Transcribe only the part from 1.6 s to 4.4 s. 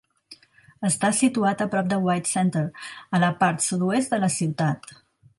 a prop de White Center, a la part sud-oest de la